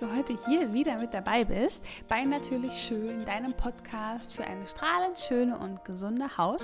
[0.00, 5.18] du heute hier wieder mit dabei bist bei Natürlich Schön, deinem Podcast für eine strahlend
[5.18, 6.60] schöne und gesunde Haut.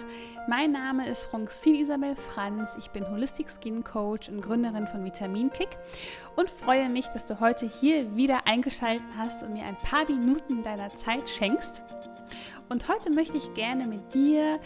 [0.47, 2.77] Mein Name ist Francine Isabel Franz.
[2.79, 5.71] Ich bin Holistic Skin Coach und Gründerin von Vitamin Kick
[6.37, 10.63] und freue mich, dass du heute hier wieder eingeschaltet hast und mir ein paar Minuten
[10.63, 11.83] deiner Zeit schenkst.
[12.69, 14.61] Und heute möchte ich gerne mit dir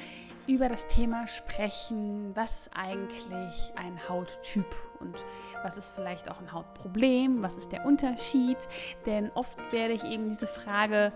[0.49, 4.67] über das Thema sprechen, was ist eigentlich ein Hauttyp
[4.99, 5.25] und
[5.63, 8.57] was ist vielleicht auch ein Hautproblem, was ist der Unterschied,
[9.07, 11.13] denn oft werde ich eben diese Frage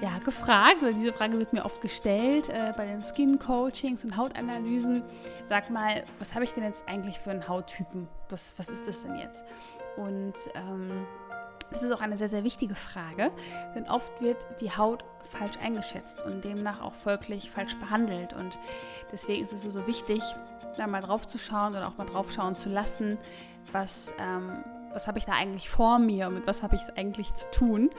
[0.00, 4.16] ja, gefragt oder diese Frage wird mir oft gestellt äh, bei den Skin Coachings und
[4.16, 5.04] Hautanalysen.
[5.44, 8.08] Sag mal, was habe ich denn jetzt eigentlich für einen Hauttypen?
[8.28, 9.44] Was, was ist das denn jetzt?
[9.96, 11.06] Und ähm,
[11.74, 13.32] das ist auch eine sehr, sehr wichtige Frage,
[13.74, 18.32] denn oft wird die Haut falsch eingeschätzt und demnach auch folglich falsch behandelt.
[18.32, 18.56] Und
[19.10, 20.22] deswegen ist es so, so wichtig,
[20.76, 23.18] da mal drauf zu schauen oder auch mal drauf schauen zu lassen,
[23.72, 24.64] was ähm,
[24.94, 27.50] was habe ich da eigentlich vor mir und mit was habe ich es eigentlich zu
[27.50, 27.90] tun.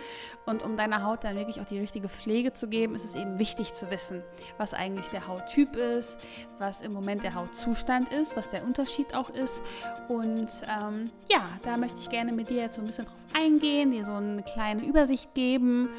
[0.46, 3.40] Und um deiner Haut dann wirklich auch die richtige Pflege zu geben, ist es eben
[3.40, 4.24] wichtig zu wissen,
[4.58, 6.20] was eigentlich der Hauttyp ist,
[6.60, 9.62] was im Moment der Hautzustand ist, was der Unterschied auch ist.
[10.08, 13.92] Und ähm, ja, da möchte ich gerne mit dir jetzt so ein bisschen drauf eingehen,
[13.92, 15.90] dir so eine kleine Übersicht geben.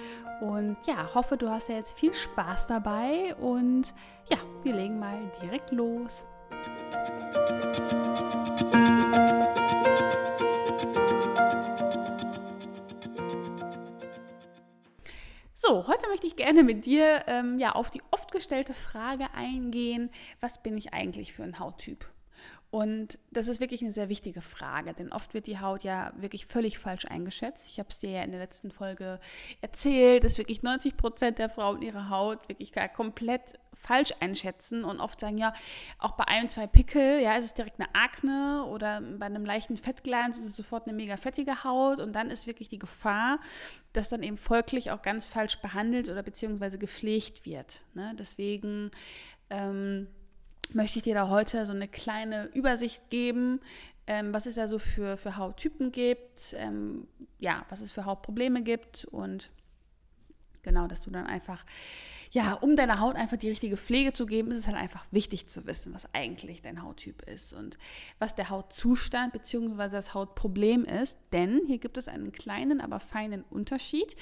[0.41, 3.35] Und ja, hoffe, du hast ja jetzt viel Spaß dabei.
[3.41, 3.95] Und
[4.31, 6.25] ja, wir legen mal direkt los.
[15.67, 20.11] So, heute möchte ich gerne mit dir ähm, ja, auf die oft gestellte Frage eingehen,
[20.41, 22.09] was bin ich eigentlich für ein Hauttyp?
[22.77, 26.45] Und das ist wirklich eine sehr wichtige Frage, denn oft wird die Haut ja wirklich
[26.45, 27.67] völlig falsch eingeschätzt.
[27.69, 29.19] Ich habe es dir ja in der letzten Folge
[29.63, 35.19] erzählt, dass wirklich 90 Prozent der Frauen ihre Haut wirklich komplett falsch einschätzen und oft
[35.21, 35.55] sagen, ja,
[35.99, 39.79] auch bei ein, zwei Pickel, ja, ist es direkt eine Akne oder bei einem leichten
[39.79, 43.41] Fettglanz ist es sofort eine mega fettige Haut und dann ist wirklich die Gefahr,
[43.95, 47.81] dass dann eben folglich auch ganz falsch behandelt oder beziehungsweise gepflegt wird.
[47.95, 48.15] Ne?
[48.19, 48.91] Deswegen
[49.49, 50.09] ähm,
[50.75, 53.61] möchte ich dir da heute so eine kleine Übersicht geben,
[54.07, 58.63] ähm, was es da so für, für Hauttypen gibt, ähm, ja, was es für Hautprobleme
[58.63, 59.51] gibt und
[60.67, 61.65] genau, dass du dann einfach
[62.37, 65.49] ja, um deiner Haut einfach die richtige Pflege zu geben, ist es halt einfach wichtig
[65.49, 67.79] zu wissen, was eigentlich dein Hauttyp ist und
[68.19, 69.89] was der Hautzustand bzw.
[69.91, 71.19] das Hautproblem ist.
[71.33, 74.17] Denn hier gibt es einen kleinen, aber feinen Unterschied.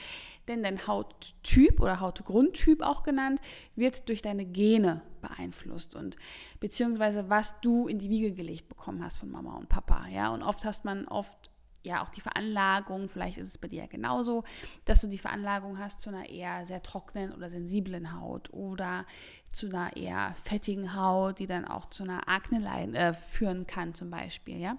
[0.47, 3.41] Denn dein Hauttyp oder Hautgrundtyp auch genannt,
[3.75, 6.16] wird durch deine Gene beeinflusst und
[6.60, 10.06] beziehungsweise was du in die Wiege gelegt bekommen hast von Mama und Papa.
[10.09, 11.50] Ja, und oft hast man oft
[11.84, 14.45] ja auch die Veranlagung, vielleicht ist es bei dir ja genauso,
[14.84, 19.05] dass du die Veranlagung hast zu einer eher sehr trockenen oder sensiblen Haut oder
[19.53, 22.65] zu einer eher fettigen Haut, die dann auch zu einer Akne
[22.95, 24.77] äh, führen kann zum Beispiel, ja.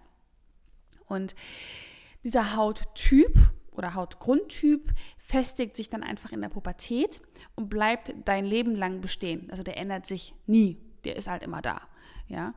[1.07, 1.35] Und
[2.23, 3.37] dieser Hauttyp
[3.71, 7.21] oder Hautgrundtyp festigt sich dann einfach in der Pubertät
[7.55, 9.49] und bleibt dein Leben lang bestehen.
[9.51, 11.81] Also der ändert sich nie, der ist halt immer da,
[12.27, 12.53] ja.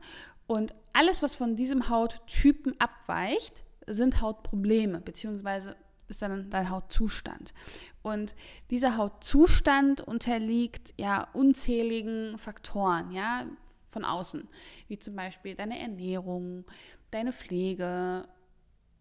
[0.47, 3.63] Und alles, was von diesem Hauttypen abweicht,
[3.93, 5.75] sind Hautprobleme, beziehungsweise
[6.07, 7.53] ist dann dein Hautzustand.
[8.01, 8.35] Und
[8.71, 13.45] dieser Hautzustand unterliegt ja unzähligen Faktoren, ja,
[13.89, 14.47] von außen,
[14.87, 16.65] wie zum Beispiel deine Ernährung,
[17.11, 18.23] deine Pflege,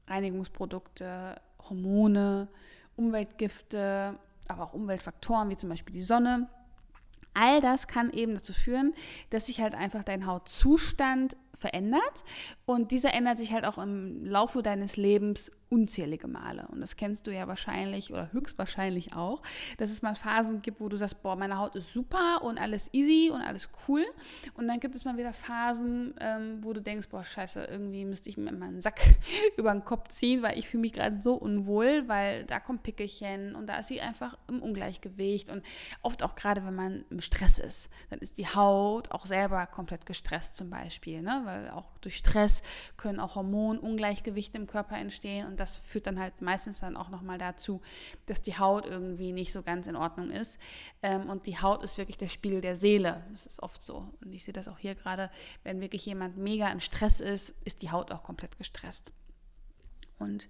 [0.06, 2.48] Reinigungsprodukte, Hormone,
[2.96, 6.48] Umweltgifte, aber auch Umweltfaktoren wie zum Beispiel die Sonne.
[7.34, 8.94] All das kann eben dazu führen,
[9.30, 12.24] dass sich halt einfach dein Hautzustand verändert
[12.66, 16.66] und dieser ändert sich halt auch im Laufe deines Lebens unzählige Male.
[16.68, 19.42] Und das kennst du ja wahrscheinlich oder höchstwahrscheinlich auch,
[19.76, 22.88] dass es mal Phasen gibt, wo du sagst, boah, meine Haut ist super und alles
[22.92, 24.04] easy und alles cool.
[24.54, 28.30] Und dann gibt es mal wieder Phasen, ähm, wo du denkst, boah, scheiße, irgendwie müsste
[28.30, 29.00] ich mir mal einen Sack
[29.56, 33.54] über den Kopf ziehen, weil ich fühle mich gerade so unwohl, weil da kommt Pickelchen
[33.54, 35.50] und da ist sie einfach im Ungleichgewicht.
[35.50, 35.62] Und
[36.02, 40.06] oft auch gerade, wenn man im Stress ist, dann ist die Haut auch selber komplett
[40.06, 41.42] gestresst zum Beispiel, ne?
[41.48, 42.62] Weil auch durch Stress
[42.98, 47.38] können auch Hormonungleichgewichte im Körper entstehen und das führt dann halt meistens dann auch nochmal
[47.38, 47.80] dazu,
[48.26, 50.60] dass die Haut irgendwie nicht so ganz in Ordnung ist.
[51.02, 53.24] Ähm, und die Haut ist wirklich der Spiegel der Seele.
[53.30, 54.12] Das ist oft so.
[54.22, 55.30] Und ich sehe das auch hier gerade,
[55.64, 59.12] wenn wirklich jemand mega im Stress ist, ist die Haut auch komplett gestresst.
[60.18, 60.48] Und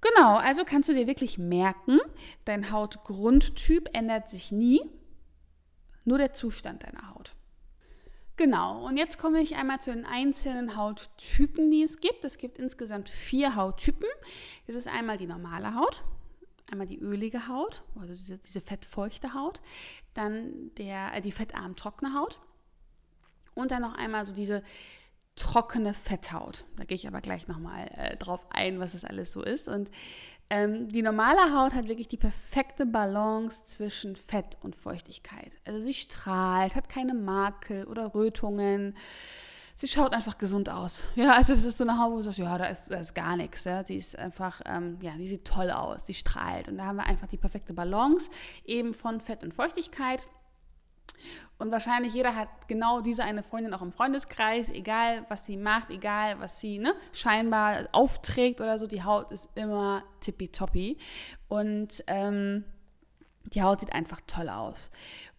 [0.00, 2.00] Genau, also kannst du dir wirklich merken,
[2.46, 4.80] dein Hautgrundtyp ändert sich nie,
[6.06, 7.34] nur der Zustand deiner Haut.
[8.40, 12.24] Genau, und jetzt komme ich einmal zu den einzelnen Hauttypen, die es gibt.
[12.24, 14.08] Es gibt insgesamt vier Hauttypen.
[14.66, 16.02] Das ist einmal die normale Haut,
[16.72, 19.60] einmal die ölige Haut, also diese, diese fettfeuchte Haut,
[20.14, 22.40] dann der, äh, die fettarm trockene Haut
[23.54, 24.62] und dann noch einmal so diese
[25.36, 26.64] trockene Fetthaut.
[26.78, 29.68] Da gehe ich aber gleich nochmal äh, drauf ein, was das alles so ist.
[29.68, 29.90] Und
[30.50, 35.52] ähm, die normale Haut hat wirklich die perfekte Balance zwischen Fett und Feuchtigkeit.
[35.64, 38.96] Also sie strahlt, hat keine Makel oder Rötungen.
[39.76, 41.04] Sie schaut einfach gesund aus.
[41.14, 43.14] Ja, also das ist so eine Haut, wo du sagst, ja, da ist, da ist
[43.14, 43.64] gar nichts.
[43.64, 43.84] Ja.
[43.84, 46.68] Sie ist einfach, ähm, ja, die sieht toll aus, sie strahlt.
[46.68, 48.30] Und da haben wir einfach die perfekte Balance
[48.64, 50.26] eben von Fett und Feuchtigkeit.
[51.58, 55.90] Und wahrscheinlich jeder hat genau diese eine Freundin auch im Freundeskreis, egal was sie macht,
[55.90, 60.96] egal was sie ne, scheinbar aufträgt oder so, die Haut ist immer tippitoppi.
[61.48, 62.64] Und ähm,
[63.44, 64.90] die Haut sieht einfach toll aus.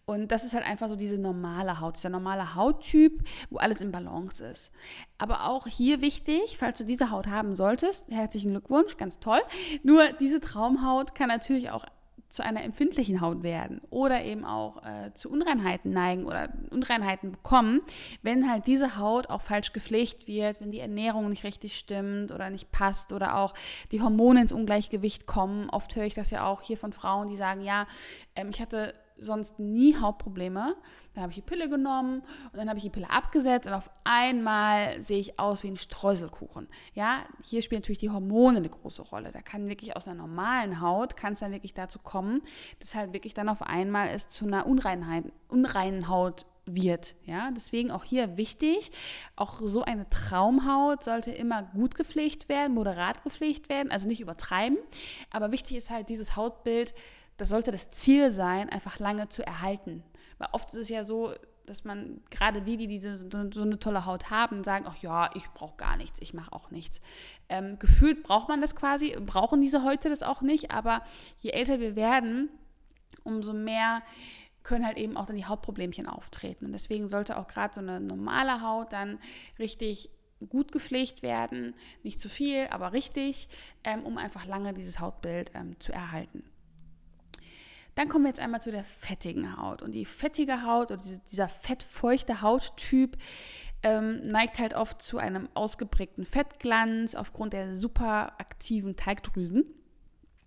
[0.04, 3.92] Und das ist halt einfach so diese normale Haut, dieser normale Hauttyp, wo alles im
[3.92, 4.72] Balance ist.
[5.18, 9.40] Aber auch hier wichtig, falls du diese Haut haben solltest, herzlichen Glückwunsch, ganz toll.
[9.82, 11.84] Nur diese Traumhaut kann natürlich auch
[12.32, 17.82] zu einer empfindlichen Haut werden oder eben auch äh, zu Unreinheiten neigen oder Unreinheiten bekommen,
[18.22, 22.48] wenn halt diese Haut auch falsch gepflegt wird, wenn die Ernährung nicht richtig stimmt oder
[22.48, 23.52] nicht passt oder auch
[23.92, 25.68] die Hormone ins Ungleichgewicht kommen.
[25.68, 27.86] Oft höre ich das ja auch hier von Frauen, die sagen, ja,
[28.34, 30.76] ähm, ich hatte sonst nie Hautprobleme.
[31.14, 32.20] Dann habe ich die Pille genommen
[32.52, 35.76] und dann habe ich die Pille abgesetzt und auf einmal sehe ich aus wie ein
[35.76, 36.68] Streuselkuchen.
[36.94, 39.30] Ja, hier spielen natürlich die Hormone eine große Rolle.
[39.32, 42.42] Da kann wirklich aus einer normalen Haut, kann es dann wirklich dazu kommen,
[42.80, 47.14] dass halt wirklich dann auf einmal es zu einer Unreinheit, unreinen Haut wird.
[47.24, 48.92] Ja, deswegen auch hier wichtig,
[49.36, 54.78] auch so eine Traumhaut sollte immer gut gepflegt werden, moderat gepflegt werden, also nicht übertreiben.
[55.30, 56.94] Aber wichtig ist halt dieses Hautbild,
[57.36, 60.02] das sollte das Ziel sein, einfach lange zu erhalten.
[60.38, 61.34] Weil oft ist es ja so,
[61.66, 65.48] dass man gerade die, die diese, so eine tolle Haut haben, sagen, ach ja, ich
[65.50, 67.00] brauche gar nichts, ich mache auch nichts.
[67.48, 71.02] Ähm, gefühlt braucht man das quasi, brauchen diese Häute das auch nicht, aber
[71.38, 72.48] je älter wir werden,
[73.24, 74.02] umso mehr
[74.62, 76.66] können halt eben auch dann die Hautproblemchen auftreten.
[76.66, 79.18] Und deswegen sollte auch gerade so eine normale Haut dann
[79.58, 80.10] richtig
[80.48, 83.48] gut gepflegt werden, nicht zu viel, aber richtig,
[83.84, 86.44] ähm, um einfach lange dieses Hautbild ähm, zu erhalten.
[87.94, 89.82] Dann kommen wir jetzt einmal zu der fettigen Haut.
[89.82, 93.18] Und die fettige Haut oder dieser fettfeuchte Hauttyp
[93.82, 99.64] ähm, neigt halt oft zu einem ausgeprägten Fettglanz aufgrund der super aktiven Teigdrüsen.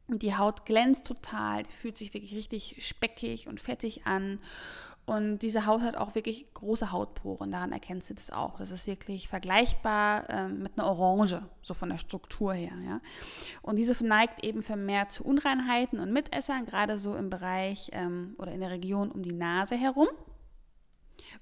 [0.08, 4.40] Und die Haut glänzt total, die fühlt sich wirklich richtig speckig und fettig an.
[5.06, 8.58] Und diese Haut hat auch wirklich große Hautporen, daran erkennst du das auch.
[8.58, 12.74] Das ist wirklich vergleichbar ähm, mit einer Orange, so von der Struktur her.
[12.84, 13.02] Ja?
[13.62, 18.52] Und diese neigt eben vermehrt zu Unreinheiten und Mitessern, gerade so im Bereich ähm, oder
[18.52, 20.08] in der Region um die Nase herum.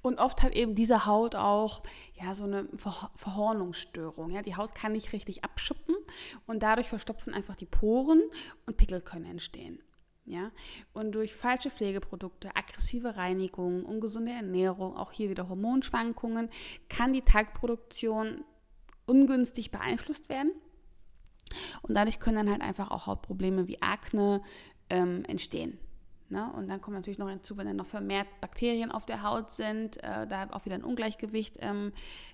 [0.01, 1.83] Und oft hat eben diese Haut auch
[2.15, 4.31] ja, so eine Ver Verhornungsstörung.
[4.31, 4.41] Ja?
[4.41, 5.95] Die Haut kann nicht richtig abschuppen
[6.47, 8.21] und dadurch verstopfen einfach die Poren
[8.65, 9.79] und Pickel können entstehen.
[10.25, 10.51] Ja?
[10.93, 16.49] Und durch falsche Pflegeprodukte, aggressive Reinigung, ungesunde Ernährung, auch hier wieder Hormonschwankungen,
[16.89, 18.43] kann die Talgproduktion
[19.05, 20.51] ungünstig beeinflusst werden.
[21.81, 24.41] Und dadurch können dann halt einfach auch Hautprobleme wie Akne
[24.89, 25.77] ähm, entstehen.
[26.29, 26.51] Ne?
[26.53, 30.01] Und dann kommt natürlich noch hinzu, wenn dann noch vermehrt Bakterien auf der Haut sind,
[30.03, 31.91] äh, da auch wieder ein Ungleichgewicht ähm,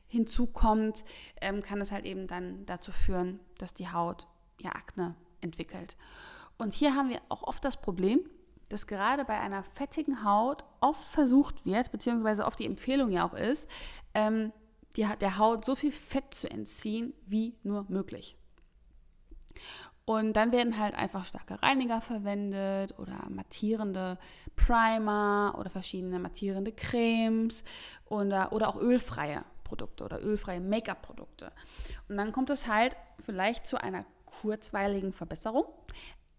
[0.07, 1.03] hinzukommt,
[1.41, 4.27] ähm, kann das halt eben dann dazu führen, dass die Haut
[4.61, 5.97] ja Akne entwickelt.
[6.59, 8.19] Und hier haben wir auch oft das Problem,
[8.67, 13.33] dass gerade bei einer fettigen Haut oft versucht wird, beziehungsweise oft die Empfehlung ja auch
[13.33, 13.67] ist,
[14.13, 14.51] ähm,
[14.95, 18.35] die, der Haut so viel Fett zu entziehen wie nur möglich.
[20.05, 24.17] Und dann werden halt einfach starke Reiniger verwendet oder mattierende
[24.55, 27.63] Primer oder verschiedene mattierende Cremes
[28.05, 31.51] oder, oder auch ölfreie Produkte oder ölfreie Make-up-Produkte.
[32.09, 35.65] Und dann kommt es halt vielleicht zu einer kurzweiligen Verbesserung,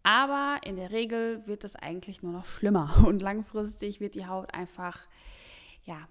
[0.03, 4.55] aber in der Regel wird es eigentlich nur noch schlimmer und langfristig wird die Haut
[4.55, 5.03] einfach,
[5.85, 6.09] ja,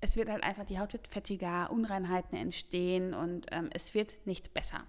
[0.00, 4.54] es wird halt einfach, die Haut wird fettiger, Unreinheiten entstehen und ähm, es wird nicht
[4.54, 4.84] besser.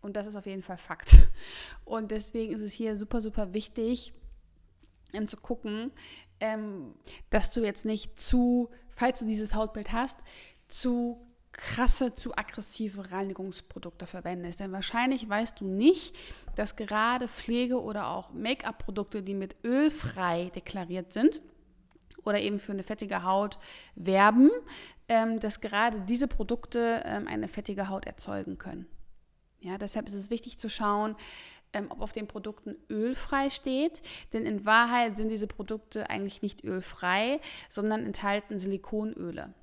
[0.00, 1.16] Und das ist auf jeden Fall Fakt.
[1.84, 4.12] Und deswegen ist es hier super, super wichtig,
[5.12, 5.92] ähm, zu gucken,
[6.40, 6.94] ähm,
[7.30, 10.18] dass du jetzt nicht zu, falls du dieses Hautbild hast,
[10.66, 11.20] zu
[11.56, 14.60] krasse, zu aggressive Reinigungsprodukte verwendest.
[14.60, 16.14] Denn wahrscheinlich weißt du nicht,
[16.54, 21.40] dass gerade Pflege- oder auch Make-up-Produkte, die mit ölfrei deklariert sind
[22.24, 23.58] oder eben für eine fettige Haut
[23.94, 24.50] werben,
[25.08, 28.86] ähm, dass gerade diese Produkte ähm, eine fettige Haut erzeugen können.
[29.60, 31.16] Ja, deshalb ist es wichtig zu schauen,
[31.72, 34.02] ähm, ob auf den Produkten ölfrei steht.
[34.32, 39.54] Denn in Wahrheit sind diese Produkte eigentlich nicht ölfrei, sondern enthalten Silikonöle.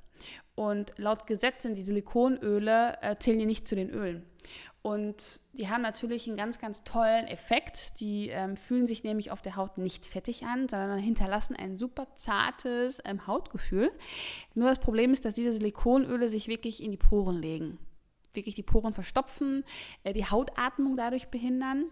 [0.56, 4.24] Und laut Gesetz sind die Silikonöle, äh, zählen die nicht zu den Ölen.
[4.84, 8.01] Und die haben natürlich einen ganz, ganz tollen Effekt.
[8.01, 12.08] Die ähm, fühlen sich nämlich auf der Haut nicht fettig an, sondern hinterlassen ein super
[12.15, 13.92] zartes ähm, Hautgefühl.
[14.56, 17.80] Nur das Problem ist, dass diese Silikonöle sich wirklich in die Poren legen.
[18.34, 19.63] Wirklich die Poren verstopfen,
[20.03, 21.86] äh, die Hautatmung dadurch behindern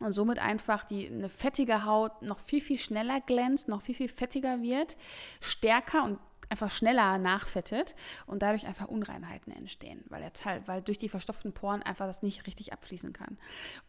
[0.00, 4.08] und somit einfach die, eine fettige Haut noch viel, viel schneller glänzt, noch viel, viel
[4.08, 4.96] fettiger wird,
[5.40, 6.18] stärker und
[6.48, 7.94] einfach schneller nachfettet
[8.26, 12.22] und dadurch einfach Unreinheiten entstehen, weil, der Teil, weil durch die verstopften Poren einfach das
[12.22, 13.38] nicht richtig abfließen kann.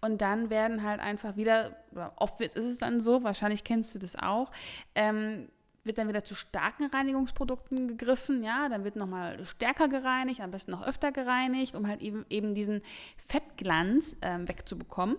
[0.01, 1.75] Und dann werden halt einfach wieder,
[2.15, 4.51] oft ist es dann so, wahrscheinlich kennst du das auch,
[4.95, 5.49] ähm,
[5.83, 10.71] wird dann wieder zu starken Reinigungsprodukten gegriffen, ja, dann wird nochmal stärker gereinigt, am besten
[10.71, 12.81] noch öfter gereinigt, um halt eben, eben diesen
[13.15, 15.17] Fettglanz ähm, wegzubekommen.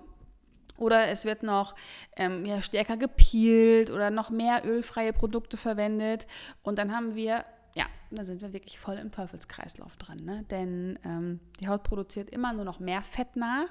[0.78, 1.74] Oder es wird noch
[2.16, 6.26] ähm, ja, stärker gepielt oder noch mehr ölfreie Produkte verwendet.
[6.62, 7.44] Und dann haben wir,
[7.74, 10.24] ja, da sind wir wirklich voll im Teufelskreislauf drin.
[10.24, 10.44] Ne?
[10.50, 13.68] Denn ähm, die Haut produziert immer nur noch mehr Fett nach,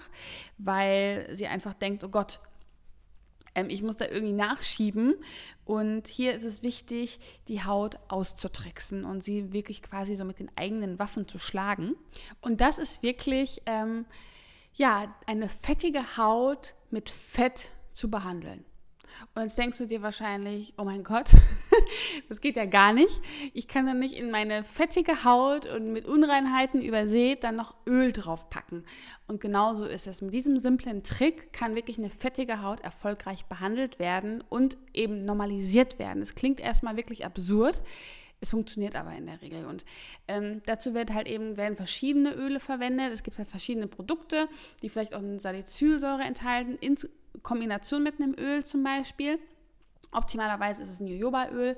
[0.58, 2.40] weil sie einfach denkt, oh Gott,
[3.58, 5.16] ähm, ich muss da irgendwie nachschieben.
[5.66, 10.52] Und hier ist es wichtig, die Haut auszutricksen und sie wirklich quasi so mit den
[10.56, 11.96] eigenen Waffen zu schlagen.
[12.40, 14.06] Und das ist wirklich ähm,
[14.77, 18.63] ja, eine fettige Haut mit Fett zu behandeln.
[19.34, 21.31] Und jetzt denkst du dir wahrscheinlich, oh mein Gott,
[22.29, 23.19] das geht ja gar nicht.
[23.53, 28.12] Ich kann dann nicht in meine fettige Haut und mit Unreinheiten übersät dann noch Öl
[28.12, 28.86] draufpacken.
[29.27, 30.22] Und genauso ist es.
[30.22, 35.98] Mit diesem simplen Trick kann wirklich eine fettige Haut erfolgreich behandelt werden und eben normalisiert
[35.98, 36.22] werden.
[36.22, 37.81] Es klingt erstmal wirklich absurd.
[38.39, 39.65] Es funktioniert aber in der Regel.
[39.65, 39.84] Und
[40.27, 43.12] ähm, dazu wird halt eben, werden verschiedene Öle verwendet.
[43.12, 44.48] Es gibt halt verschiedene Produkte,
[44.82, 46.98] die vielleicht auch eine Salicylsäure enthalten, in
[47.41, 49.39] Kombination mit einem Öl zum Beispiel.
[50.12, 51.77] Optimalerweise ist es ein Jojobaöl.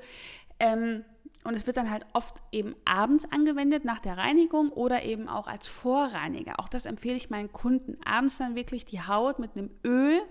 [0.59, 1.05] Ähm,
[1.45, 5.47] und es wird dann halt oft eben abends angewendet nach der Reinigung oder eben auch
[5.47, 6.59] als Vorreiniger.
[6.59, 7.97] Auch das empfehle ich meinen Kunden.
[8.03, 10.21] Abends dann wirklich die Haut mit einem Öl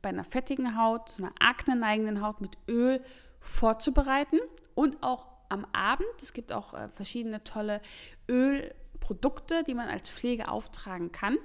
[0.00, 3.02] bei einer fettigen Haut, so einer akneneigenden Haut mit Öl
[3.40, 4.38] vorzubereiten
[4.74, 6.06] und auch am Abend.
[6.20, 7.80] Es gibt auch äh, verschiedene tolle
[8.28, 11.38] Ölprodukte, die man als Pflege auftragen kann.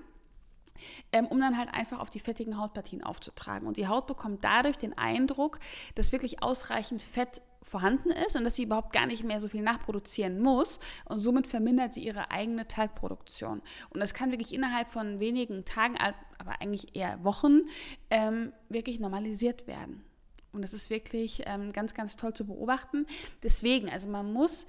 [1.11, 3.67] Ähm, um dann halt einfach auf die fettigen Hautpartien aufzutragen.
[3.67, 5.59] Und die Haut bekommt dadurch den Eindruck,
[5.95, 9.61] dass wirklich ausreichend Fett vorhanden ist und dass sie überhaupt gar nicht mehr so viel
[9.61, 13.61] nachproduzieren muss und somit vermindert sie ihre eigene Talgproduktion.
[13.89, 17.63] Und das kann wirklich innerhalb von wenigen Tagen, aber eigentlich eher Wochen,
[18.09, 20.05] ähm, wirklich normalisiert werden.
[20.51, 23.05] Und das ist wirklich ähm, ganz, ganz toll zu beobachten.
[23.43, 24.65] Deswegen, also man muss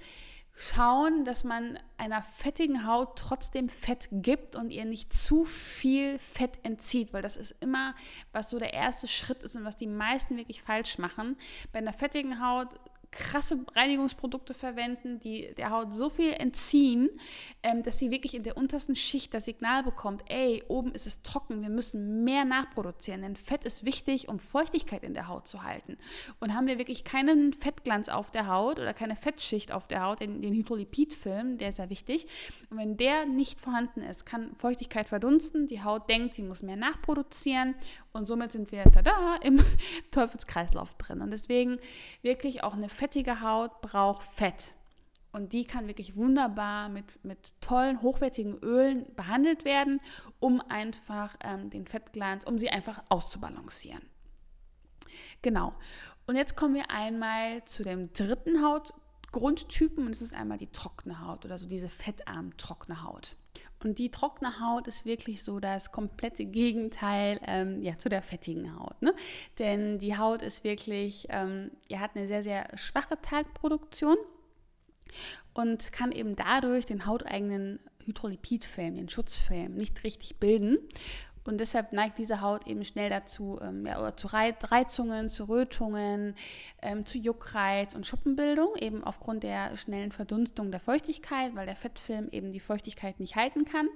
[0.56, 6.58] schauen, dass man einer fettigen Haut trotzdem Fett gibt und ihr nicht zu viel Fett
[6.62, 7.94] entzieht, weil das ist immer,
[8.32, 11.36] was so der erste Schritt ist und was die meisten wirklich falsch machen.
[11.72, 12.68] Bei einer fettigen Haut
[13.10, 17.10] krasse Reinigungsprodukte verwenden, die der Haut so viel entziehen,
[17.62, 21.22] ähm, dass sie wirklich in der untersten Schicht das Signal bekommt, ey, oben ist es
[21.22, 25.62] trocken, wir müssen mehr nachproduzieren, denn Fett ist wichtig, um Feuchtigkeit in der Haut zu
[25.64, 25.98] halten.
[26.38, 30.20] Und haben wir wirklich keinen Fettglanz auf der Haut oder keine Fettschicht auf der Haut,
[30.20, 32.26] den, den Hydrolipidfilm, der ist sehr wichtig.
[32.70, 36.76] Und wenn der nicht vorhanden ist, kann Feuchtigkeit verdunsten, die Haut denkt, sie muss mehr
[36.76, 37.74] nachproduzieren
[38.12, 39.62] und somit sind wir tada im
[40.10, 41.20] Teufelskreislauf drin.
[41.20, 41.78] Und deswegen
[42.22, 44.74] wirklich auch eine fettige Haut braucht Fett.
[45.32, 50.00] Und die kann wirklich wunderbar mit, mit tollen, hochwertigen Ölen behandelt werden,
[50.40, 54.02] um einfach ähm, den Fettglanz, um sie einfach auszubalancieren.
[55.42, 55.72] Genau.
[56.26, 61.24] Und jetzt kommen wir einmal zu dem dritten Hautgrundtypen und das ist einmal die trockene
[61.24, 63.36] Haut oder so diese fettarm trockene Haut.
[63.82, 68.78] Und die trockene Haut ist wirklich so das komplette Gegenteil ähm, ja, zu der fettigen
[68.78, 69.00] Haut.
[69.00, 69.14] Ne?
[69.58, 74.16] Denn die Haut ist wirklich, ähm, ihr hat eine sehr, sehr schwache Talgproduktion
[75.54, 80.78] und kann eben dadurch den hauteigenen Hydrolipidfilm, den Schutzfilm, nicht richtig bilden.
[81.44, 86.34] Und deshalb neigt diese Haut eben schnell dazu, ähm, ja, oder zu Reizungen, zu Rötungen,
[86.82, 92.28] ähm, zu Juckreiz und Schuppenbildung, eben aufgrund der schnellen Verdunstung der Feuchtigkeit, weil der Fettfilm
[92.30, 93.88] eben die Feuchtigkeit nicht halten kann.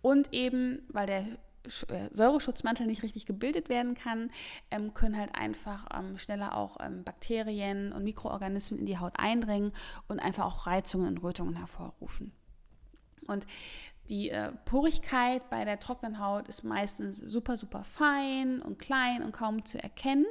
[0.00, 1.24] Und eben, weil der
[1.64, 4.30] äh, Säureschutzmantel nicht richtig gebildet werden kann,
[4.70, 9.72] ähm, können halt einfach ähm, schneller auch ähm, Bakterien und Mikroorganismen in die Haut eindringen
[10.08, 12.32] und einfach auch Reizungen und Rötungen hervorrufen.
[13.26, 13.46] Und
[14.12, 19.32] die äh, Porigkeit bei der trockenen Haut ist meistens super, super fein und klein und
[19.32, 20.26] kaum zu erkennen.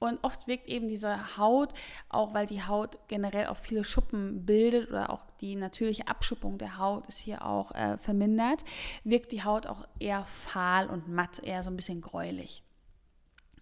[0.00, 1.72] Und oft wirkt eben diese Haut,
[2.08, 6.78] auch weil die Haut generell auch viele Schuppen bildet oder auch die natürliche Abschuppung der
[6.78, 8.64] Haut ist hier auch äh, vermindert,
[9.04, 12.64] wirkt die Haut auch eher fahl und matt, eher so ein bisschen gräulich.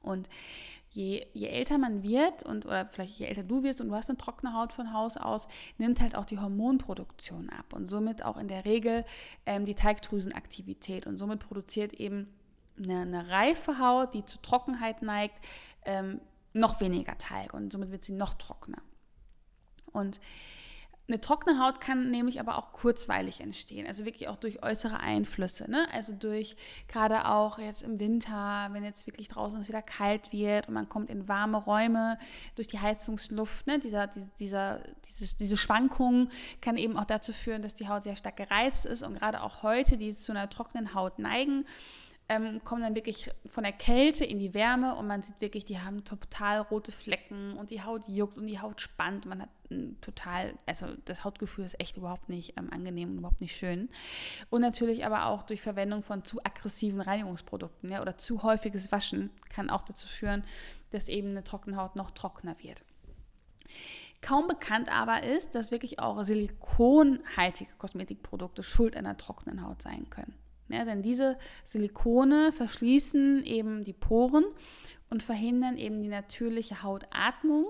[0.00, 0.30] Und
[0.90, 4.10] je, je älter man wird und oder vielleicht je älter du wirst und du hast
[4.10, 5.46] eine trockene Haut von Haus aus,
[5.78, 9.04] nimmt halt auch die Hormonproduktion ab und somit auch in der Regel
[9.46, 12.28] ähm, die Teigdrüsenaktivität und somit produziert eben
[12.76, 15.44] eine, eine reife Haut, die zu Trockenheit neigt,
[15.84, 16.20] ähm,
[16.52, 18.82] noch weniger Teig und somit wird sie noch trockener.
[19.92, 20.20] Und
[21.10, 25.68] eine trockene Haut kann nämlich aber auch kurzweilig entstehen, also wirklich auch durch äußere Einflüsse,
[25.68, 25.88] ne?
[25.92, 30.68] also durch gerade auch jetzt im Winter, wenn jetzt wirklich draußen es wieder kalt wird
[30.68, 32.16] und man kommt in warme Räume
[32.54, 33.80] durch die Heizungsluft, ne?
[33.80, 34.06] dieser,
[34.38, 36.28] dieser, diese, diese Schwankung
[36.60, 39.64] kann eben auch dazu führen, dass die Haut sehr stark gereizt ist und gerade auch
[39.64, 41.66] heute, die zu einer trockenen Haut neigen,
[42.30, 45.80] ähm, kommen dann wirklich von der Kälte in die Wärme und man sieht wirklich, die
[45.80, 49.26] haben total rote Flecken und die Haut juckt und die Haut spannt.
[49.26, 49.48] Man hat
[50.00, 53.88] total, also das Hautgefühl ist echt überhaupt nicht ähm, angenehm und überhaupt nicht schön.
[54.48, 59.30] Und natürlich aber auch durch Verwendung von zu aggressiven Reinigungsprodukten ja, oder zu häufiges Waschen
[59.48, 60.44] kann auch dazu führen,
[60.92, 62.84] dass eben eine trockene Haut noch trockener wird.
[64.22, 70.34] Kaum bekannt aber ist, dass wirklich auch silikonhaltige Kosmetikprodukte Schuld einer trockenen Haut sein können.
[70.72, 74.44] Ja, denn diese Silikone verschließen eben die Poren
[75.10, 77.66] und verhindern eben die natürliche Hautatmung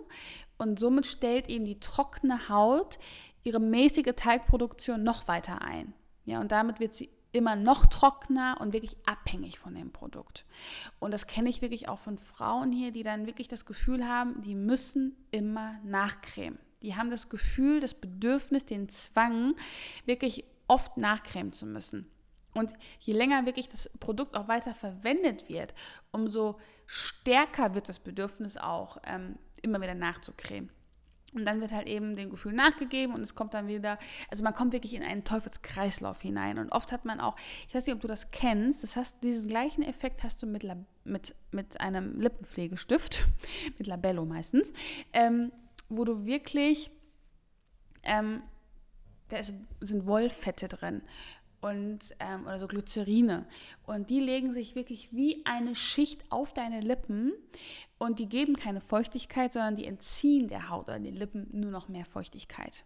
[0.59, 2.99] und somit stellt eben die trockene Haut
[3.43, 5.95] ihre mäßige Teigproduktion noch weiter ein.
[6.27, 10.45] Ja, und damit wird sie immer noch trockener und wirklich abhängig von dem Produkt.
[10.99, 14.43] Und das kenne ich wirklich auch von Frauen hier, die dann wirklich das Gefühl haben,
[14.43, 16.59] die müssen immer nachcremen.
[16.83, 19.55] Die haben das Gefühl, das Bedürfnis, den Zwang,
[20.07, 22.11] wirklich oft nachcremen zu müssen.
[22.55, 25.75] Und je länger wirklich das Produkt auch weiter verwendet wird,
[26.11, 30.71] umso stärker wird das Bedürfnis auch, ähm, immer wieder nachzucremen.
[31.33, 33.99] Und dann wird halt eben dem Gefühl nachgegeben und es kommt dann wieder,
[34.31, 36.59] also man kommt wirklich in einen Teufelskreislauf hinein.
[36.59, 37.37] Und oft hat man auch,
[37.69, 40.67] ich weiß nicht, ob du das kennst, das hast, diesen gleichen Effekt hast du mit,
[41.05, 43.27] mit, mit einem Lippenpflegestift,
[43.79, 44.73] mit Labello meistens,
[45.13, 45.53] ähm,
[45.89, 46.91] wo du wirklich,
[48.03, 48.43] ähm,
[49.29, 51.03] da ist, sind Wollfette drin
[51.61, 53.47] und ähm, oder so Glycerine
[53.87, 57.33] und die legen sich wirklich wie eine Schicht auf deine Lippen
[57.99, 61.89] und die geben keine Feuchtigkeit, sondern die entziehen der Haut oder den Lippen nur noch
[61.89, 62.85] mehr Feuchtigkeit.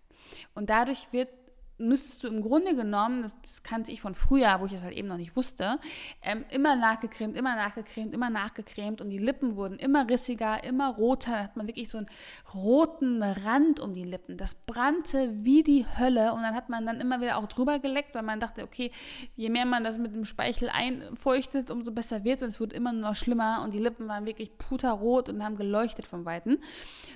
[0.55, 1.29] Und dadurch wird
[1.79, 4.97] müsstest du im Grunde genommen, das, das, kannte ich von früher, wo ich es halt
[4.97, 5.79] eben noch nicht wusste,
[6.23, 11.33] ähm, immer nachgecremt, immer nachgecremt, immer nachgecremt und die Lippen wurden immer rissiger, immer roter.
[11.33, 12.09] Da hat man wirklich so einen
[12.55, 14.37] roten Rand um die Lippen.
[14.37, 18.15] Das brannte wie die Hölle und dann hat man dann immer wieder auch drüber geleckt,
[18.15, 18.91] weil man dachte, okay,
[19.37, 22.73] je mehr man das mit dem Speichel einfeuchtet, umso besser wird es und es wird
[22.73, 26.59] immer nur noch schlimmer und die Lippen waren wirklich puterrot und haben geleuchtet von Weitem.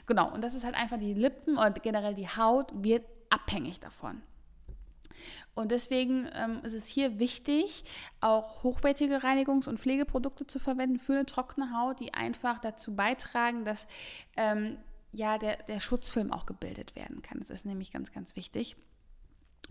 [0.07, 4.23] Genau, und das ist halt einfach die Lippen oder generell die Haut wird abhängig davon.
[5.55, 7.85] Und deswegen ähm, ist es hier wichtig,
[8.21, 13.65] auch hochwertige Reinigungs- und Pflegeprodukte zu verwenden für eine trockene Haut, die einfach dazu beitragen,
[13.65, 13.87] dass
[14.37, 14.79] ähm,
[15.13, 17.39] ja, der, der Schutzfilm auch gebildet werden kann.
[17.39, 18.77] Das ist nämlich ganz, ganz wichtig.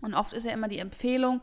[0.00, 1.42] Und oft ist ja immer die Empfehlung,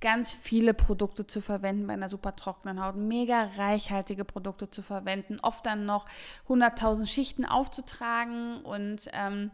[0.00, 5.38] ganz viele Produkte zu verwenden bei einer super trockenen Haut, mega reichhaltige Produkte zu verwenden,
[5.42, 6.06] oft dann noch
[6.48, 9.50] 100.000 Schichten aufzutragen und ähm,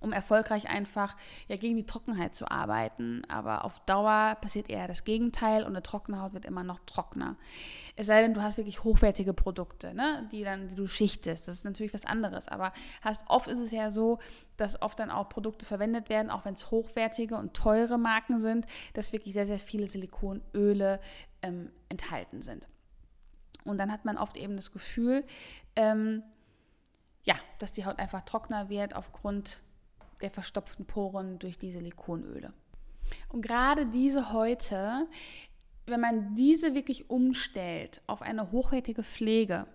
[0.00, 1.16] um erfolgreich einfach
[1.48, 3.22] ja, gegen die Trockenheit zu arbeiten.
[3.28, 7.36] Aber auf Dauer passiert eher das Gegenteil und eine trockene Haut wird immer noch trockener.
[7.96, 11.48] Es sei denn, du hast wirklich hochwertige Produkte, ne, die, dann, die du schichtest.
[11.48, 12.48] Das ist natürlich was anderes.
[12.48, 14.18] Aber hast, oft ist es ja so,
[14.56, 18.66] dass oft dann auch Produkte verwendet werden, auch wenn es hochwertige und teure Marken sind,
[18.94, 21.00] dass wirklich sehr, sehr viele Silikonöle
[21.42, 22.68] ähm, enthalten sind.
[23.64, 25.24] Und dann hat man oft eben das Gefühl,
[25.76, 26.22] ähm,
[27.24, 29.60] ja, dass die Haut einfach trockener wird aufgrund
[30.20, 32.52] der verstopften Poren durch die Silikonöle.
[33.28, 35.06] Und gerade diese heute,
[35.86, 39.66] wenn man diese wirklich umstellt auf eine hochwertige Pflege,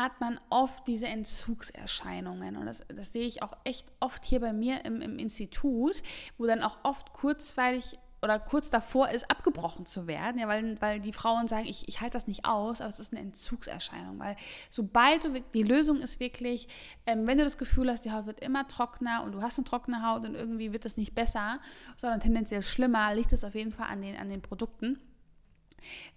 [0.00, 2.56] hat man oft diese Entzugserscheinungen.
[2.56, 6.02] Und das, das sehe ich auch echt oft hier bei mir im, im Institut,
[6.38, 11.00] wo dann auch oft kurzweilig oder kurz davor ist, abgebrochen zu werden, ja, weil, weil
[11.00, 14.36] die Frauen sagen, ich, ich halte das nicht aus, aber es ist eine Entzugserscheinung, weil
[14.70, 16.68] sobald du, die Lösung ist wirklich,
[17.06, 19.64] ähm, wenn du das Gefühl hast, die Haut wird immer trockener und du hast eine
[19.64, 21.58] trockene Haut und irgendwie wird es nicht besser,
[21.96, 25.00] sondern tendenziell schlimmer, liegt es auf jeden Fall an den, an den Produkten.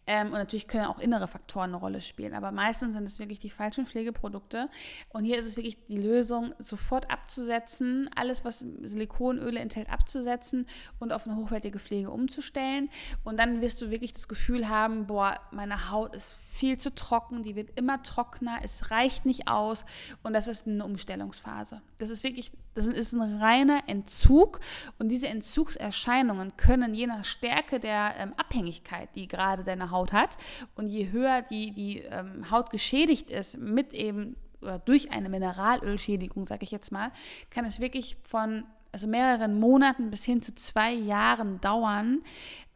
[0.07, 3.39] Ähm, und natürlich können auch innere Faktoren eine Rolle spielen, aber meistens sind es wirklich
[3.39, 4.69] die falschen Pflegeprodukte.
[5.09, 10.67] Und hier ist es wirklich die Lösung, sofort abzusetzen, alles, was Silikonöle enthält, abzusetzen
[10.99, 12.89] und auf eine hochwertige Pflege umzustellen.
[13.23, 17.43] Und dann wirst du wirklich das Gefühl haben, boah, meine Haut ist viel zu trocken,
[17.43, 19.85] die wird immer trockener, es reicht nicht aus
[20.23, 21.81] und das ist eine Umstellungsphase.
[21.97, 24.59] Das ist wirklich Das ist ein reiner Entzug
[24.99, 30.37] und diese Entzugserscheinungen können je nach Stärke der ähm, Abhängigkeit, die gerade deine Haut hat
[30.75, 36.45] und je höher die, die ähm, Haut geschädigt ist mit eben oder durch eine Mineralölschädigung,
[36.45, 37.11] sage ich jetzt mal,
[37.49, 42.23] kann es wirklich von also mehreren Monaten bis hin zu zwei Jahren dauern,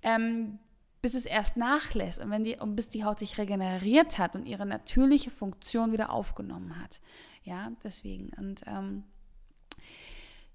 [0.02, 0.60] ähm,
[1.02, 4.46] bis es erst nachlässt und, wenn die, und bis die Haut sich regeneriert hat und
[4.46, 7.00] ihre natürliche Funktion wieder aufgenommen hat.
[7.44, 8.32] Ja, deswegen.
[8.38, 9.06] Und ähm,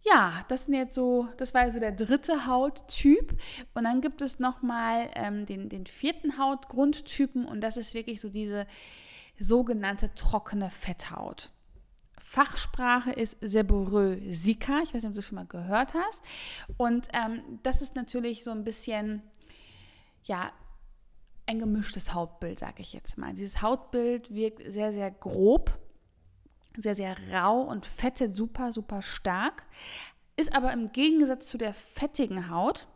[0.05, 3.41] ja, das sind jetzt so, das war also der dritte Hauttyp.
[3.73, 8.29] Und dann gibt es nochmal ähm, den, den vierten Hautgrundtypen und das ist wirklich so
[8.29, 8.67] diese
[9.39, 11.51] sogenannte trockene Fetthaut.
[12.21, 14.81] Fachsprache ist Seborrhoe-Zika.
[14.83, 16.23] Ich weiß nicht, ob du schon mal gehört hast.
[16.77, 19.23] Und ähm, das ist natürlich so ein bisschen,
[20.25, 20.53] ja,
[21.47, 23.35] ein gemischtes Hautbild, sage ich jetzt mal.
[23.35, 25.79] Dieses Hautbild wirkt sehr, sehr grob
[26.77, 29.65] sehr, sehr rau und fettet super, super stark.
[30.37, 32.89] Ist aber im Gegensatz zu der fettigen Haut,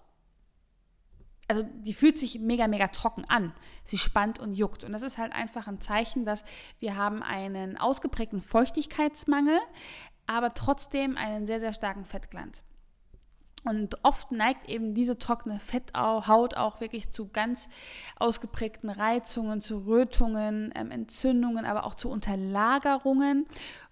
[1.49, 3.55] also die fühlt sich mega, mega trocken an.
[3.83, 4.85] Sie spannt und juckt.
[4.85, 6.45] Und das ist halt einfach ein Zeichen, dass
[6.79, 9.59] wir haben einen ausgeprägten Feuchtigkeitsmangel,
[10.27, 12.65] aber trotzdem einen sehr, sehr starken Fettglanz.
[13.69, 17.69] Und oft neigt eben diese trockene Fetthaut auch wirklich zu ganz
[18.17, 23.47] ausgeprägten Reizungen, zu Rötungen, ähm, Entzündungen, aber auch zu Unterlagerungen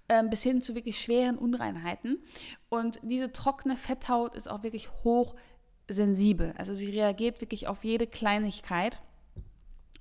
[0.09, 2.23] ähm, bis hin zu wirklich schweren Unreinheiten.
[2.69, 6.55] Und diese trockene Fetthaut ist auch wirklich hochsensibel.
[6.57, 9.01] Also sie reagiert wirklich auf jede Kleinigkeit.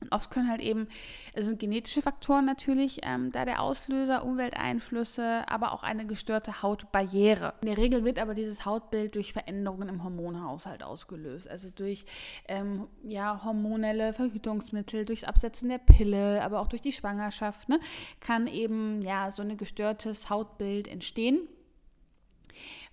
[0.02, 0.88] Und oft können halt eben,
[1.34, 7.54] es sind genetische Faktoren natürlich, ähm, da der Auslöser, Umwelteinflüsse, aber auch eine gestörte Hautbarriere.
[7.62, 11.50] In der Regel wird aber dieses Hautbild durch Veränderungen im Hormonhaushalt ausgelöst.
[11.50, 12.06] Also durch
[12.48, 17.80] ähm, ja, hormonelle Verhütungsmittel, durchs Absetzen der Pille, aber auch durch die Schwangerschaft, ne,
[18.20, 21.48] kann eben ja so ein gestörtes Hautbild entstehen.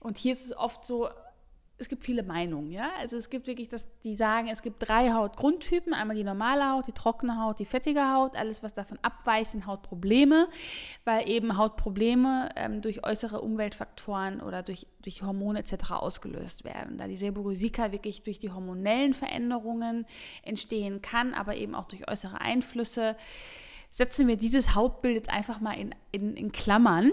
[0.01, 1.09] Und hier ist es oft so,
[1.79, 2.91] es gibt viele Meinungen, ja.
[3.01, 6.87] Also es gibt wirklich, dass die sagen, es gibt drei Hautgrundtypen: einmal die normale Haut,
[6.87, 8.37] die trockene Haut, die fettige Haut.
[8.37, 10.49] Alles, was davon abweicht, sind Hautprobleme,
[11.05, 15.93] weil eben Hautprobleme ähm, durch äußere Umweltfaktoren oder durch, durch Hormone etc.
[15.93, 16.99] ausgelöst werden.
[16.99, 20.07] Da die Seborrhoesika wirklich durch die hormonellen Veränderungen
[20.43, 23.17] entstehen kann, aber eben auch durch äußere Einflüsse,
[23.91, 27.13] setzen wir dieses Hautbild jetzt einfach mal in, in, in Klammern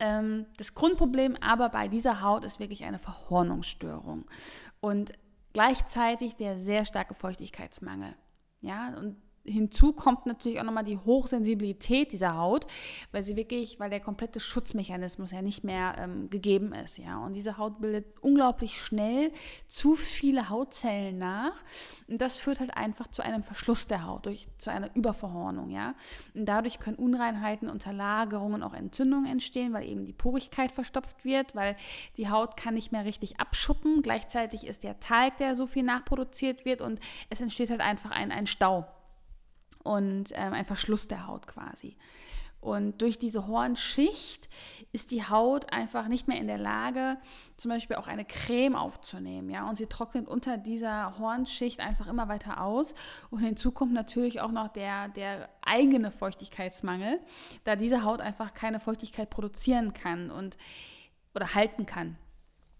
[0.00, 4.24] ähm, das Grundproblem aber bei dieser Haut ist wirklich eine Verhornungsstörung
[4.80, 5.12] und
[5.52, 8.14] gleichzeitig der sehr starke Feuchtigkeitsmangel.
[8.60, 12.66] Ja, und hinzu kommt natürlich auch nochmal die Hochsensibilität dieser Haut,
[13.12, 17.18] weil sie wirklich, weil der komplette Schutzmechanismus ja nicht mehr ähm, gegeben ist, ja.
[17.18, 19.32] Und diese Haut bildet unglaublich schnell
[19.68, 21.54] zu viele Hautzellen nach.
[22.08, 25.94] Und das führt halt einfach zu einem Verschluss der Haut, durch, zu einer Überverhornung, ja.
[26.34, 31.76] Und dadurch können Unreinheiten, Unterlagerungen, auch Entzündungen entstehen, weil eben die Porigkeit verstopft wird, weil
[32.16, 34.02] die Haut kann nicht mehr richtig abschuppen.
[34.02, 38.32] Gleichzeitig ist der Talg, der so viel nachproduziert wird und es entsteht halt einfach ein,
[38.32, 38.86] ein Stau
[39.86, 41.96] und ähm, ein Verschluss der Haut quasi.
[42.60, 44.48] Und durch diese Hornschicht
[44.90, 47.16] ist die Haut einfach nicht mehr in der Lage,
[47.56, 49.50] zum Beispiel auch eine Creme aufzunehmen.
[49.50, 49.68] Ja?
[49.68, 52.94] Und sie trocknet unter dieser Hornschicht einfach immer weiter aus.
[53.30, 57.20] Und hinzu kommt natürlich auch noch der, der eigene Feuchtigkeitsmangel,
[57.62, 60.56] da diese Haut einfach keine Feuchtigkeit produzieren kann und
[61.34, 62.18] oder halten kann.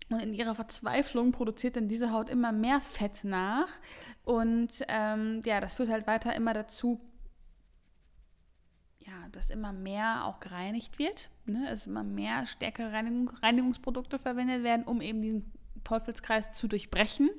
[0.08, 3.68] Und in ihrer Verzweiflung produziert dann diese Haut immer mehr Fett nach.
[4.24, 7.00] Und ähm, ja, das führt halt weiter immer dazu,
[9.00, 11.30] ja, dass immer mehr auch gereinigt wird.
[11.44, 11.66] Ne?
[11.68, 17.30] Dass immer mehr stärkere Reinigung, Reinigungsprodukte verwendet werden, um eben diesen Teufelskreis zu durchbrechen.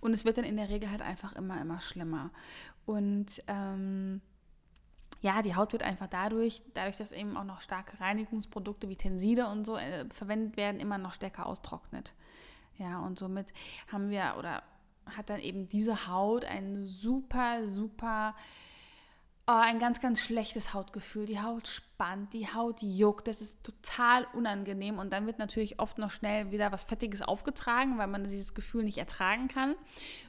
[0.00, 2.30] Und es wird dann in der Regel halt einfach immer, immer schlimmer.
[2.86, 4.22] Und ähm,
[5.20, 9.48] ja, die Haut wird einfach dadurch, dadurch, dass eben auch noch starke Reinigungsprodukte wie Tenside
[9.48, 12.14] und so äh, verwendet werden, immer noch stärker austrocknet.
[12.78, 13.52] Ja, und somit
[13.90, 14.62] haben wir oder
[15.06, 18.34] hat dann eben diese Haut ein super, super
[19.46, 21.26] oh, ein ganz, ganz schlechtes Hautgefühl.
[21.26, 23.26] Die Haut spannt, die Haut juckt.
[23.26, 24.98] Das ist total unangenehm.
[24.98, 28.84] Und dann wird natürlich oft noch schnell wieder was Fettiges aufgetragen, weil man dieses Gefühl
[28.84, 29.76] nicht ertragen kann.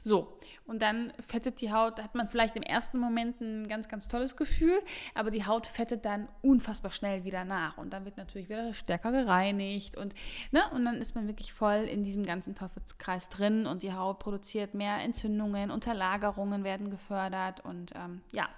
[0.02, 4.08] So, und dann fettet die Haut, hat man vielleicht im ersten Moment ein ganz, ganz
[4.08, 4.80] tolles Gefühl,
[5.14, 7.76] aber die Haut fettet dann unfassbar schnell wieder nach.
[7.76, 9.98] Und dann wird natürlich wieder stärker gereinigt.
[9.98, 10.14] Und,
[10.52, 14.20] ne, und dann ist man wirklich voll in diesem ganzen Teufelskreis drin und die Haut
[14.20, 17.62] produziert mehr Entzündungen, Unterlagerungen werden gefördert.
[17.62, 18.48] Und ähm, ja.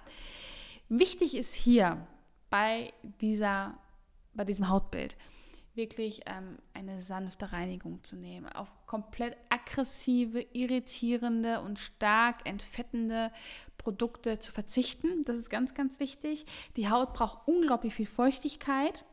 [0.87, 2.05] Wichtig ist hier
[2.51, 3.73] bei, dieser,
[4.35, 5.17] bei diesem Hautbild
[5.73, 13.31] wirklich ähm, eine sanfte Reinigung zu nehmen, auf komplett aggressive, irritierende und stark entfettende
[13.77, 15.23] Produkte zu verzichten.
[15.23, 16.45] Das ist ganz, ganz wichtig.
[16.75, 19.05] Die Haut braucht unglaublich viel Feuchtigkeit.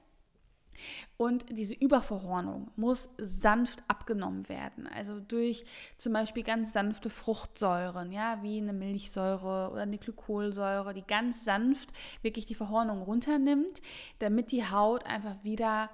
[1.16, 4.86] Und diese Überverhornung muss sanft abgenommen werden.
[4.86, 5.64] Also durch
[5.96, 11.90] zum Beispiel ganz sanfte Fruchtsäuren, ja, wie eine Milchsäure oder eine Glykolsäure, die ganz sanft
[12.22, 13.82] wirklich die Verhornung runternimmt,
[14.18, 15.90] damit die Haut einfach wieder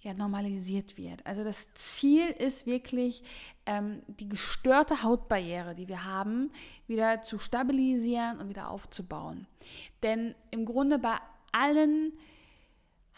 [0.00, 1.26] ja, normalisiert wird.
[1.26, 3.22] Also das Ziel ist wirklich,
[3.66, 6.52] ähm, die gestörte Hautbarriere, die wir haben,
[6.86, 9.46] wieder zu stabilisieren und wieder aufzubauen.
[10.02, 11.16] Denn im Grunde bei
[11.52, 12.12] allen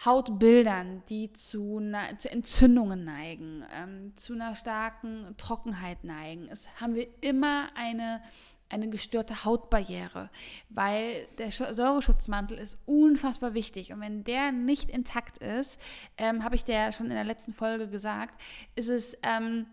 [0.04, 1.80] Hautbildern, die zu,
[2.18, 8.22] zu Entzündungen neigen, ähm, zu einer starken Trockenheit neigen, es haben wir immer eine
[8.70, 10.30] eine gestörte Hautbarriere,
[10.68, 13.92] weil der Säureschutzmantel ist unfassbar wichtig.
[13.92, 15.80] Und wenn der nicht intakt ist,
[16.16, 18.40] ähm, habe ich dir schon in der letzten Folge gesagt,
[18.76, 19.66] ist es, ähm,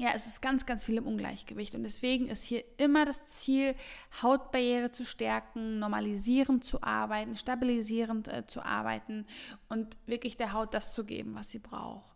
[0.00, 1.74] ja, es ist ganz, ganz viel im Ungleichgewicht.
[1.74, 3.74] Und deswegen ist hier immer das Ziel,
[4.22, 9.26] Hautbarriere zu stärken, normalisierend zu arbeiten, stabilisierend äh, zu arbeiten
[9.68, 12.09] und wirklich der Haut das zu geben, was sie braucht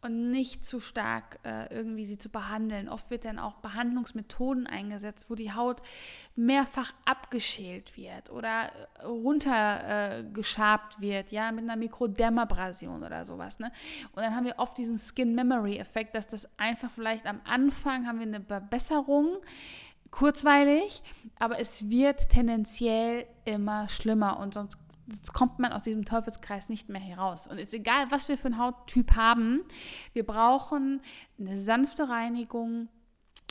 [0.00, 2.88] und nicht zu stark äh, irgendwie sie zu behandeln.
[2.88, 5.82] Oft wird dann auch Behandlungsmethoden eingesetzt, wo die Haut
[6.36, 13.58] mehrfach abgeschält wird oder äh, runtergeschabt äh, wird, ja, mit einer Mikrodermabrasion oder sowas.
[13.58, 13.72] Ne?
[14.12, 18.26] Und dann haben wir oft diesen Skin-Memory-Effekt, dass das einfach vielleicht am Anfang haben wir
[18.26, 19.38] eine Verbesserung,
[20.10, 21.02] kurzweilig,
[21.38, 24.78] aber es wird tendenziell immer schlimmer und sonst
[25.10, 27.46] Jetzt kommt man aus diesem Teufelskreis nicht mehr heraus.
[27.46, 29.64] Und ist egal, was wir für einen Hauttyp haben,
[30.12, 31.00] wir brauchen
[31.38, 32.88] eine sanfte Reinigung,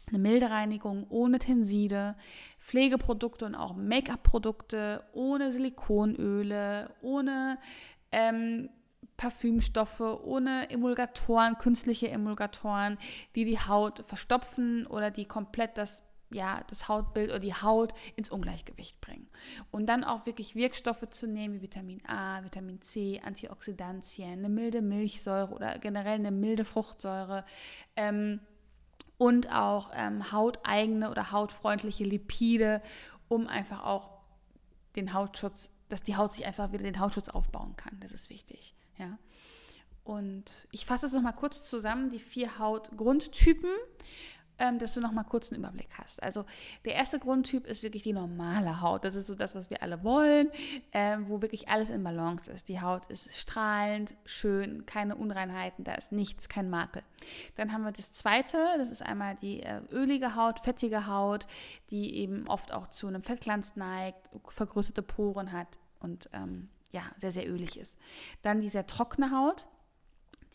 [0.08, 2.15] eine milde Reinigung ohne Tenside,
[2.60, 7.58] Pflegeprodukte und auch Make-up-Produkte ohne Silikonöle, ohne
[8.12, 8.70] ähm,
[9.17, 13.00] Parfümstoffe, ohne Emulgatoren, künstliche Emulgatoren,
[13.36, 18.29] die die Haut verstopfen oder die komplett das ja, das Hautbild oder die Haut ins
[18.29, 19.27] Ungleichgewicht bringen.
[19.71, 24.81] Und dann auch wirklich Wirkstoffe zu nehmen wie Vitamin A, Vitamin C, Antioxidantien, eine milde
[24.81, 27.45] Milchsäure oder generell eine milde Fruchtsäure.
[27.95, 28.41] Ähm,
[29.17, 32.81] und auch ähm, hauteigene oder hautfreundliche Lipide,
[33.27, 34.11] um einfach auch
[34.95, 37.97] den Hautschutz, dass die Haut sich einfach wieder den Hautschutz aufbauen kann.
[37.99, 38.75] Das ist wichtig.
[38.97, 39.17] Ja.
[40.03, 43.71] Und ich fasse es nochmal kurz zusammen, die vier Hautgrundtypen
[44.60, 46.22] ähm, dass du noch mal kurz einen Überblick hast.
[46.22, 46.46] Also
[46.86, 49.04] der erste Grundtyp ist wirklich die normale Haut.
[49.04, 50.50] Das ist so das, was wir alle wollen,
[50.91, 52.70] ähm, wo wirklich alles in Balance ist.
[52.70, 57.04] Die Haut ist strahlend, schön, keine Unreinheiten, da ist nichts, kein Makel.
[57.56, 61.48] Dann haben wir das zweite, das ist einmal die äh, ölige Haut, fettige Haut,
[61.89, 67.32] die eben oft auch zu einem Fettglanz neigt, vergrößerte Poren hat und ähm, ja, sehr,
[67.32, 67.98] sehr ölig ist.
[68.41, 69.65] Dann die sehr trockene Haut,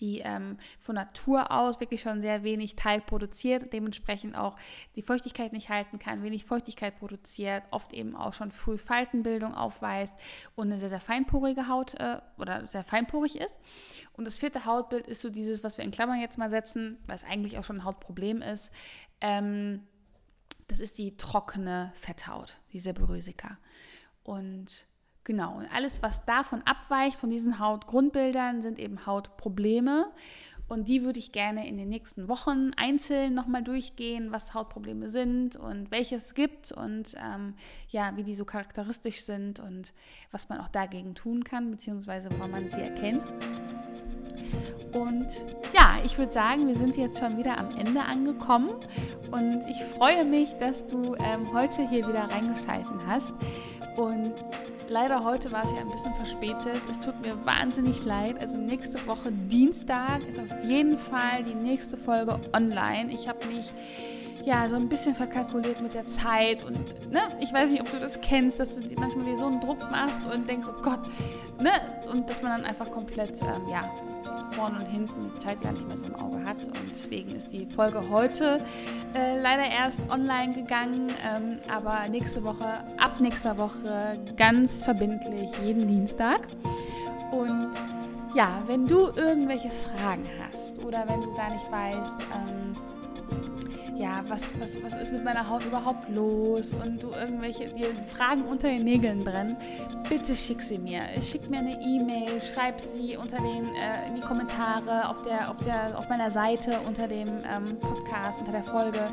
[0.03, 4.57] die ähm, von Natur aus wirklich schon sehr wenig Teig produziert, dementsprechend auch
[4.97, 10.15] die Feuchtigkeit nicht halten kann, wenig Feuchtigkeit produziert, oft eben auch schon früh Faltenbildung aufweist
[10.57, 13.59] und eine sehr, sehr feinporige Haut äh, oder sehr feinporig ist.
[14.15, 17.23] Und das vierte Hautbild ist so dieses, was wir in Klammern jetzt mal setzen, was
[17.25, 18.73] eigentlich auch schon ein Hautproblem ist.
[19.21, 19.87] Ähm,
[20.67, 23.59] das ist die trockene Fetthaut, die Seborrheica.
[24.25, 24.87] Und
[25.25, 30.07] Genau, und alles, was davon abweicht, von diesen Hautgrundbildern, sind eben Hautprobleme.
[30.69, 35.55] Und die würde ich gerne in den nächsten Wochen einzeln nochmal durchgehen, was Hautprobleme sind
[35.55, 37.55] und welche es gibt und ähm,
[37.89, 39.93] ja, wie die so charakteristisch sind und
[40.31, 43.27] was man auch dagegen tun kann, beziehungsweise woran man sie erkennt.
[44.93, 45.29] Und
[45.75, 48.71] ja, ich würde sagen, wir sind jetzt schon wieder am Ende angekommen
[49.31, 53.35] und ich freue mich, dass du ähm, heute hier wieder reingeschalten hast.
[53.97, 54.35] Und
[54.89, 56.83] Leider heute war es ja ein bisschen verspätet.
[56.91, 58.39] Es tut mir wahnsinnig leid.
[58.39, 63.13] Also nächste Woche Dienstag ist auf jeden Fall die nächste Folge online.
[63.13, 63.73] Ich habe mich
[64.45, 68.01] ja so ein bisschen verkalkuliert mit der Zeit und ne, ich weiß nicht, ob du
[68.01, 71.01] das kennst, dass du manchmal dir so einen Druck machst und denkst, oh Gott,
[71.61, 71.71] ne,
[72.11, 73.89] und dass man dann einfach komplett ähm, ja
[74.53, 76.67] vorne und hinten die Zeit gar nicht mehr so im Auge hat.
[76.67, 78.61] Und deswegen ist die Folge heute
[79.15, 81.11] äh, leider erst online gegangen.
[81.25, 86.49] Ähm, aber nächste Woche, ab nächster Woche ganz verbindlich jeden Dienstag.
[87.31, 87.71] Und
[88.35, 92.62] ja, wenn du irgendwelche Fragen hast oder wenn du gar nicht weißt, ähm,
[93.97, 97.71] ja, was, was, was ist mit meiner Haut überhaupt los und du irgendwelche
[98.07, 99.57] Fragen unter den Nägeln brennen,
[100.09, 101.03] bitte schick sie mir.
[101.21, 105.59] Schick mir eine E-Mail, schreib sie unter den, äh, in die Kommentare auf, der, auf,
[105.61, 109.11] der, auf meiner Seite unter dem ähm, Podcast, unter der Folge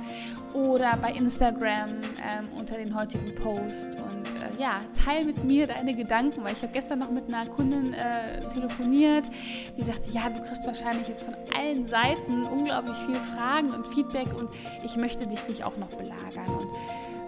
[0.54, 1.90] oder bei Instagram
[2.24, 3.96] ähm, unter den heutigen Post.
[3.96, 7.46] Und äh, ja, teil mit mir deine Gedanken, weil ich habe gestern noch mit einer
[7.50, 9.30] Kundin äh, telefoniert,
[9.78, 14.28] die sagte, ja, du kriegst wahrscheinlich jetzt von allen Seiten unglaublich viele Fragen und Feedback
[14.38, 14.50] und
[14.84, 16.48] ich möchte dich nicht auch noch belagern.
[16.48, 16.70] Und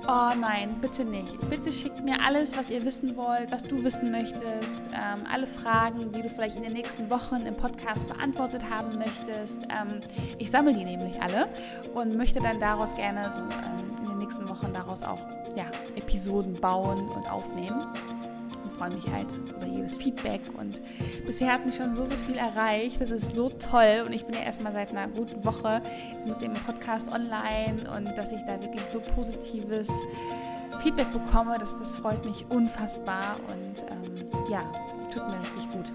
[0.08, 1.38] Oh nein, bitte nicht.
[1.50, 6.12] Bitte schickt mir alles, was ihr wissen wollt, was du wissen möchtest, ähm, alle Fragen,
[6.12, 9.62] die du vielleicht in den nächsten Wochen im Podcast beantwortet haben möchtest.
[9.70, 10.02] Ähm,
[10.40, 11.50] ich sammle die nämlich alle
[11.94, 15.20] und möchte dann daraus gerne so ähm, in den nächsten Wochen daraus auch
[15.56, 17.86] ja, Episoden bauen und aufnehmen
[18.72, 20.82] freue mich halt über jedes Feedback und
[21.26, 23.00] bisher hat mich schon so, so viel erreicht.
[23.00, 25.82] Das ist so toll und ich bin ja erstmal seit einer guten Woche
[26.14, 29.90] jetzt mit dem Podcast online und dass ich da wirklich so positives
[30.80, 34.64] Feedback bekomme, das, das freut mich unfassbar und ähm, ja,
[35.14, 35.94] tut mir richtig gut.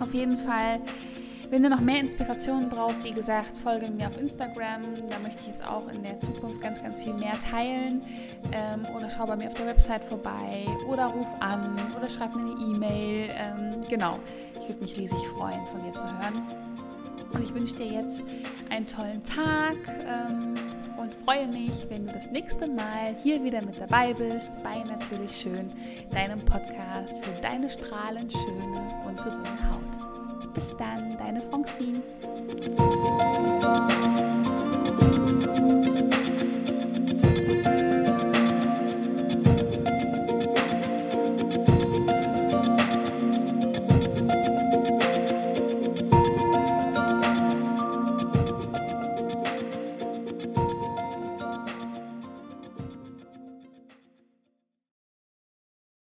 [0.00, 0.80] Auf jeden Fall
[1.52, 5.06] wenn du noch mehr Inspirationen brauchst, wie gesagt, folge mir auf Instagram.
[5.10, 8.02] Da möchte ich jetzt auch in der Zukunft ganz, ganz viel mehr teilen.
[8.52, 12.40] Ähm, oder schau bei mir auf der Website vorbei oder ruf an oder schreib mir
[12.40, 13.30] eine E-Mail.
[13.34, 14.18] Ähm, genau,
[14.58, 16.42] ich würde mich riesig freuen, von dir zu hören.
[17.34, 18.24] Und ich wünsche dir jetzt
[18.70, 20.54] einen tollen Tag ähm,
[20.98, 25.36] und freue mich, wenn du das nächste Mal hier wieder mit dabei bist bei Natürlich
[25.36, 25.70] Schön,
[26.12, 30.11] deinem Podcast für deine strahlend schöne und gesunde Haut.
[30.54, 32.02] Bis dann, deine Francine.